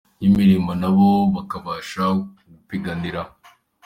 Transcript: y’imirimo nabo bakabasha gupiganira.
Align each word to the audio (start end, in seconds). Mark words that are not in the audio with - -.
y’imirimo 0.21 0.71
nabo 0.81 1.07
bakabasha 1.35 2.03
gupiganira. 2.51 3.21